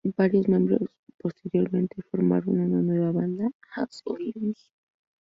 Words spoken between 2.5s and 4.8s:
una nueva banda, As Lions.